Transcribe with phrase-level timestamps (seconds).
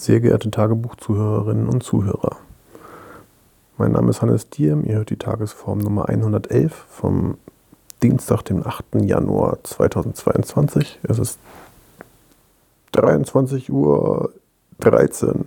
[0.00, 2.38] Sehr geehrte Tagebuchzuhörerinnen und Zuhörer.
[3.76, 7.36] Mein Name ist Hannes Diem, ihr hört die Tagesform Nummer 111 vom
[8.02, 8.94] Dienstag, den 8.
[9.02, 11.00] Januar 2022.
[11.02, 11.38] Es ist
[12.92, 14.32] 23 Uhr
[14.78, 15.44] 13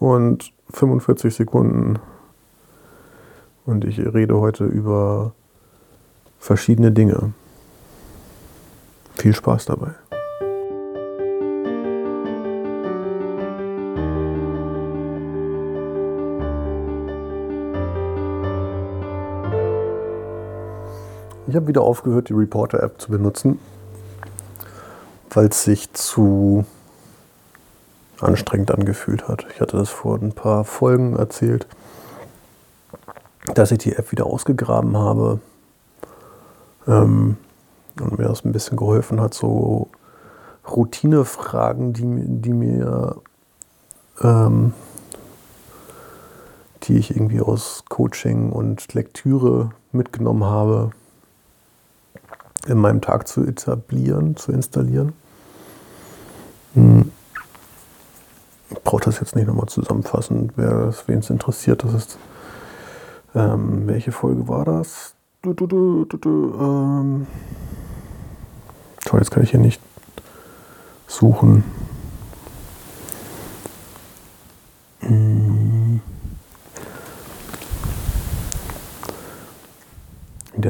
[0.00, 2.00] und 45 Sekunden.
[3.66, 5.30] Und ich rede heute über
[6.40, 7.34] verschiedene Dinge.
[9.14, 9.92] Viel Spaß dabei.
[21.50, 23.58] Ich habe wieder aufgehört, die Reporter-App zu benutzen,
[25.30, 26.64] weil es sich zu
[28.20, 29.46] anstrengend angefühlt hat.
[29.52, 31.66] Ich hatte das vor ein paar Folgen erzählt,
[33.54, 35.40] dass ich die App wieder ausgegraben habe
[36.86, 37.36] ähm,
[38.00, 39.88] und mir das ein bisschen geholfen hat, so
[40.70, 42.04] Routinefragen, die,
[42.42, 43.16] die mir,
[44.22, 44.72] ähm,
[46.84, 50.92] die ich irgendwie aus Coaching und Lektüre mitgenommen habe,
[52.70, 55.12] in meinem Tag zu etablieren, zu installieren.
[56.74, 57.10] Hm.
[58.70, 60.52] Ich brauche das jetzt nicht nochmal zusammenfassen.
[60.56, 62.18] Wer wen es interessiert, das ist.
[63.34, 65.14] Ähm, welche Folge war das?
[65.42, 67.26] Du, du, du, du, du, ähm.
[69.04, 69.80] Toll, jetzt kann ich hier nicht
[71.06, 71.64] suchen.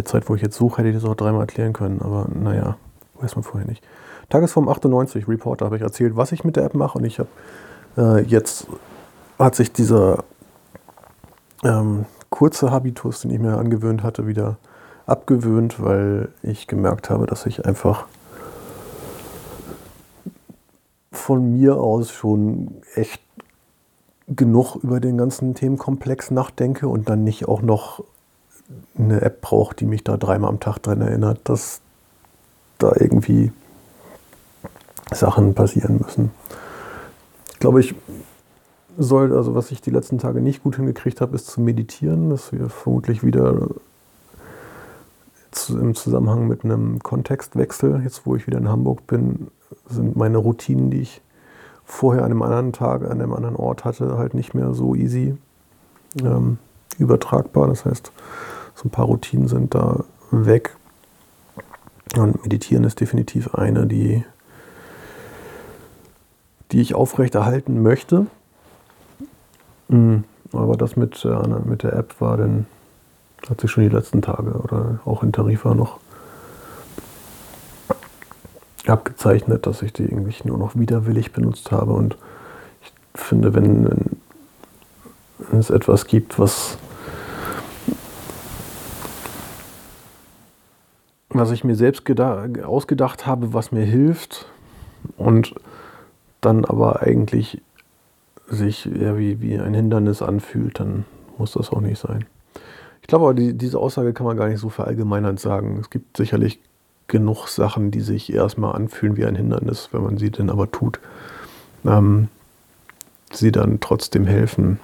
[0.00, 2.76] Der Zeit, wo ich jetzt suche, hätte ich das auch dreimal erklären können, aber naja,
[3.20, 3.84] weiß man vorher nicht.
[4.28, 7.28] Tagesform 98, Reporter, habe ich erzählt, was ich mit der App mache und ich habe
[7.96, 8.66] äh, jetzt
[9.38, 10.24] hat sich dieser
[11.64, 14.56] ähm, kurze Habitus, den ich mir angewöhnt hatte, wieder
[15.06, 18.06] abgewöhnt, weil ich gemerkt habe, dass ich einfach
[21.10, 23.20] von mir aus schon echt
[24.28, 28.04] genug über den ganzen Themenkomplex nachdenke und dann nicht auch noch
[28.96, 31.80] eine App brauche, die mich da dreimal am Tag dran erinnert, dass
[32.78, 33.52] da irgendwie
[35.12, 36.30] Sachen passieren müssen.
[37.52, 37.94] Ich glaube, ich
[38.98, 42.30] soll, also was ich die letzten Tage nicht gut hingekriegt habe, ist zu meditieren.
[42.30, 43.68] Das wir vermutlich wieder
[45.68, 49.48] im Zusammenhang mit einem Kontextwechsel, jetzt wo ich wieder in Hamburg bin,
[49.88, 51.22] sind meine Routinen, die ich
[51.84, 55.36] vorher an einem anderen Tag, an einem anderen Ort hatte, halt nicht mehr so easy
[56.22, 56.58] ähm,
[56.98, 57.66] übertragbar.
[57.66, 58.12] Das heißt,
[58.80, 60.76] so ein paar Routinen sind da weg.
[62.16, 64.24] Und Meditieren ist definitiv eine, die,
[66.72, 68.26] die ich aufrechterhalten möchte.
[69.88, 70.24] Mhm.
[70.52, 72.66] Aber das mit, äh, mit der App war dann,
[73.48, 76.00] hat sich schon die letzten Tage oder auch in Tarifa noch
[78.86, 81.92] abgezeichnet, dass ich die irgendwie nur noch widerwillig benutzt habe.
[81.92, 82.16] Und
[82.82, 83.84] ich finde, wenn,
[85.38, 86.78] wenn es etwas gibt, was
[91.30, 92.04] was ich mir selbst
[92.64, 94.46] ausgedacht habe, was mir hilft
[95.16, 95.54] und
[96.40, 97.62] dann aber eigentlich
[98.48, 101.04] sich eher wie, wie ein Hindernis anfühlt, dann
[101.38, 102.24] muss das auch nicht sein.
[103.00, 105.78] Ich glaube aber, die, diese Aussage kann man gar nicht so verallgemeinert sagen.
[105.80, 106.60] Es gibt sicherlich
[107.06, 111.00] genug Sachen, die sich erstmal anfühlen wie ein Hindernis, wenn man sie denn aber tut,
[111.84, 112.28] ähm,
[113.32, 114.80] sie dann trotzdem helfen.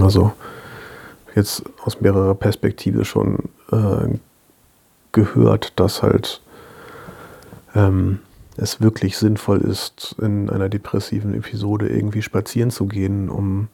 [0.00, 0.32] Also
[1.34, 4.08] jetzt aus mehrerer Perspektive schon äh,
[5.14, 6.42] gehört, dass halt
[7.74, 8.18] ähm,
[8.56, 13.68] es wirklich sinnvoll ist, in einer depressiven Episode irgendwie spazieren zu gehen, um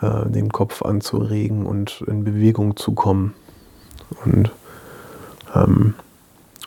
[0.00, 3.34] äh, den Kopf anzuregen und in Bewegung zu kommen.
[4.24, 4.52] Und
[5.54, 5.94] ähm,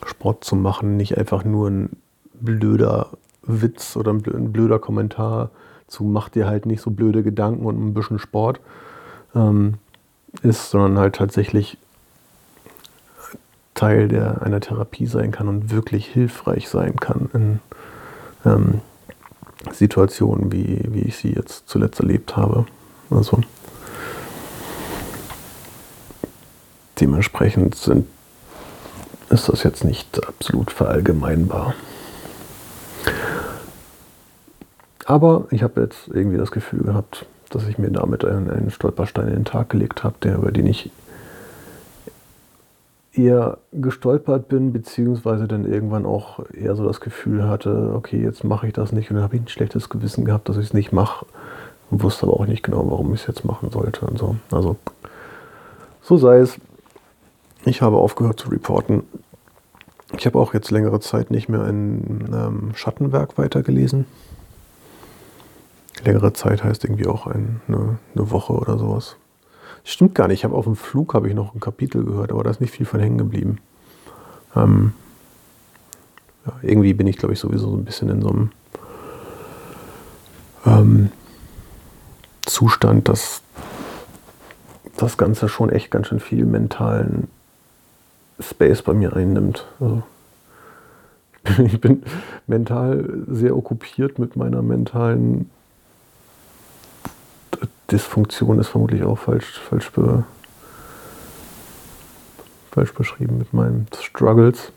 [0.04, 1.96] Sport zu machen, nicht einfach nur ein
[2.34, 3.08] blöder
[3.42, 5.50] Witz oder ein blöder Kommentar
[5.90, 8.60] zu mach dir halt nicht so blöde Gedanken und ein bisschen Sport
[9.34, 9.74] ähm,
[10.42, 11.78] ist, sondern halt tatsächlich
[13.80, 17.60] Teil der, einer Therapie sein kann und wirklich hilfreich sein kann in
[18.44, 18.82] ähm,
[19.72, 22.66] Situationen, wie, wie ich sie jetzt zuletzt erlebt habe.
[23.10, 23.40] Also
[27.00, 28.06] dementsprechend sind,
[29.30, 31.72] ist das jetzt nicht absolut verallgemeinbar.
[35.06, 39.28] Aber ich habe jetzt irgendwie das Gefühl gehabt, dass ich mir damit einen, einen Stolperstein
[39.28, 40.90] in den Tag gelegt habe, der, über den ich
[43.12, 48.68] eher gestolpert bin, beziehungsweise dann irgendwann auch eher so das Gefühl hatte, okay, jetzt mache
[48.68, 50.92] ich das nicht und dann habe ich ein schlechtes Gewissen gehabt, dass ich es nicht
[50.92, 51.26] mache
[51.90, 54.36] und wusste aber auch nicht genau, warum ich es jetzt machen sollte und so.
[54.52, 54.76] Also,
[56.02, 56.58] so sei es.
[57.64, 59.02] Ich habe aufgehört zu reporten.
[60.16, 64.06] Ich habe auch jetzt längere Zeit nicht mehr in ähm, Schattenwerk weitergelesen.
[66.04, 69.16] längere Zeit heißt irgendwie auch ein, eine, eine Woche oder sowas.
[69.84, 70.40] Stimmt gar nicht.
[70.40, 72.72] Ich habe auf dem Flug habe ich noch ein Kapitel gehört, aber da ist nicht
[72.72, 73.58] viel von hängen geblieben.
[74.54, 74.92] Ähm,
[76.46, 78.52] ja, irgendwie bin ich, glaube ich, sowieso so ein bisschen in so einem
[80.66, 81.10] ähm,
[82.46, 83.42] Zustand, dass
[84.96, 87.28] das Ganze schon echt ganz schön viel mentalen
[88.38, 89.66] Space bei mir einnimmt.
[89.80, 90.02] Also,
[91.64, 92.02] ich bin
[92.46, 95.50] mental sehr okkupiert mit meiner mentalen
[97.90, 100.24] Dysfunktion, ist vermutlich auch falsch, falsch, be,
[102.70, 104.72] falsch beschrieben, mit meinen Struggles.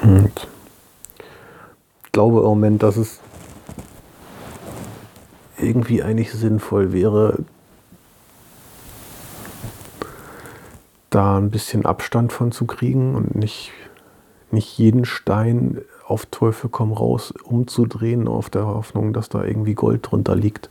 [0.00, 0.46] Und
[2.04, 3.20] ich glaube im Moment, dass es
[5.58, 7.38] irgendwie eigentlich sinnvoll wäre,
[11.10, 13.72] da ein bisschen Abstand von zu kriegen und nicht,
[14.52, 20.10] nicht jeden Stein auf Teufel komm raus umzudrehen, auf der Hoffnung, dass da irgendwie Gold
[20.10, 20.70] drunter liegt.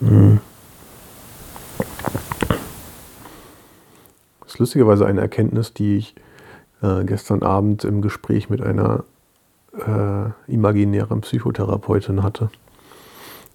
[0.00, 0.40] Mhm.
[4.40, 6.14] Das ist lustigerweise eine Erkenntnis, die ich
[6.82, 9.04] äh, gestern Abend im Gespräch mit einer
[9.76, 12.50] äh, imaginären Psychotherapeutin hatte.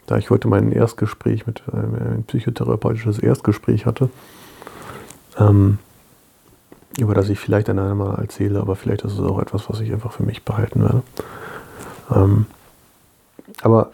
[0.05, 4.09] Da ich heute mein Erstgespräch mit äh, ein psychotherapeutisches Erstgespräch hatte,
[5.37, 5.79] ähm,
[6.97, 9.91] über das ich vielleicht dann einmal erzähle, aber vielleicht ist es auch etwas, was ich
[9.91, 11.03] einfach für mich behalten werde.
[12.13, 12.45] Ähm,
[13.61, 13.91] aber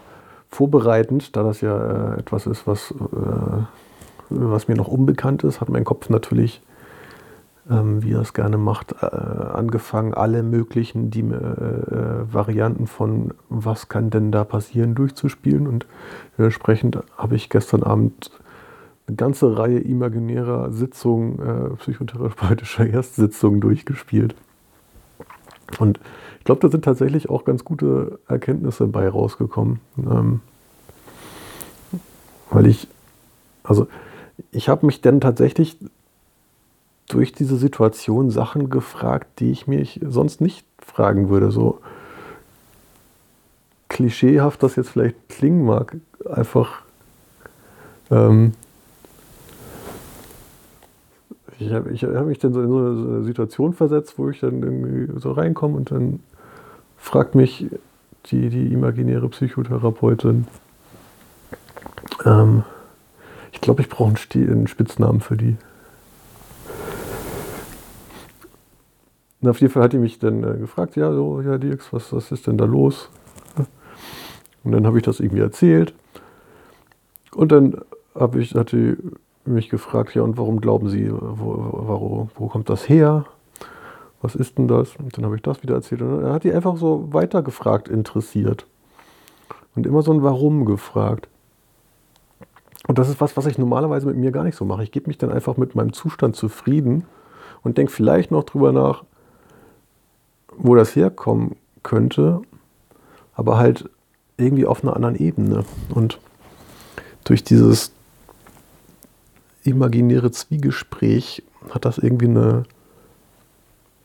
[0.50, 3.64] vorbereitend, da das ja äh, etwas ist, was, äh,
[4.30, 6.62] was mir noch unbekannt ist, hat mein Kopf natürlich,
[7.70, 13.88] ähm, wie er es gerne macht, äh, angefangen, alle möglichen die, äh, Varianten von was
[13.88, 15.66] kann denn da passieren durchzuspielen.
[15.66, 15.86] Und
[16.38, 18.30] dementsprechend habe ich gestern Abend
[19.06, 24.34] eine ganze Reihe imaginärer Sitzungen, äh, psychotherapeutischer Erstsitzungen durchgespielt.
[25.78, 26.00] Und
[26.38, 29.80] ich glaube, da sind tatsächlich auch ganz gute Erkenntnisse bei rausgekommen.
[29.98, 30.40] Ähm,
[32.50, 32.88] weil ich,
[33.64, 33.88] also
[34.52, 35.76] ich habe mich dann tatsächlich
[37.08, 41.50] durch diese Situation Sachen gefragt, die ich mich sonst nicht fragen würde.
[41.50, 41.80] So
[43.88, 45.96] klischeehaft das jetzt vielleicht klingen mag,
[46.28, 46.82] einfach
[48.10, 48.52] ähm,
[51.58, 54.62] ich habe ich hab mich dann so in so eine Situation versetzt, wo ich dann
[54.62, 56.20] irgendwie so reinkomme und dann
[56.96, 57.66] fragt mich
[58.26, 60.46] die, die imaginäre Psychotherapeutin,
[62.24, 62.64] ähm,
[63.52, 65.56] ich glaube, ich brauche einen, einen, Spitznamen für die.
[69.40, 72.12] Und auf jeden Fall hat die mich dann äh, gefragt, ja, so, ja, Dirks, was,
[72.12, 73.08] was ist denn da los?
[74.64, 75.94] Und dann habe ich das irgendwie erzählt.
[77.32, 77.80] Und dann
[78.14, 78.96] habe ich, hat die
[79.50, 83.24] mich gefragt, ja, und warum glauben Sie, wo, wo, wo kommt das her?
[84.22, 84.96] Was ist denn das?
[84.96, 86.02] Und dann habe ich das wieder erzählt.
[86.02, 88.66] Und er hat die einfach so weitergefragt, interessiert.
[89.74, 91.28] Und immer so ein Warum gefragt.
[92.88, 94.82] Und das ist was, was ich normalerweise mit mir gar nicht so mache.
[94.82, 97.04] Ich gebe mich dann einfach mit meinem Zustand zufrieden
[97.62, 99.04] und denke vielleicht noch drüber nach,
[100.56, 102.42] wo das herkommen könnte,
[103.34, 103.90] aber halt
[104.36, 105.64] irgendwie auf einer anderen Ebene.
[105.94, 106.20] Und
[107.24, 107.92] durch dieses
[109.70, 112.64] imaginäre Zwiegespräch hat das irgendwie eine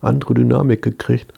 [0.01, 1.33] andere Dynamik gekriegt.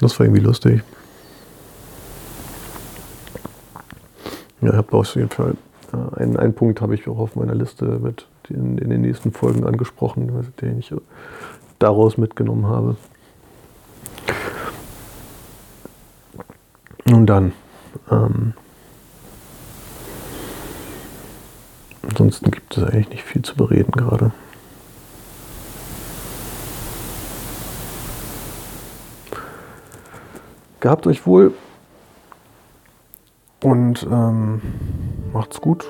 [0.00, 0.82] Das war irgendwie lustig.
[4.60, 5.54] Ja, ich habe auf jeden Fall
[5.92, 9.32] äh, einen, einen Punkt habe ich auch auf meiner Liste mit in, in den nächsten
[9.32, 10.92] Folgen angesprochen, den ich
[11.78, 12.96] daraus mitgenommen habe.
[17.04, 17.52] Und dann
[18.10, 18.54] ähm,
[22.02, 24.32] Ansonsten gibt es eigentlich nicht viel zu bereden gerade.
[30.80, 31.54] Gehabt euch wohl
[33.62, 34.60] und ähm,
[35.32, 35.86] macht's gut.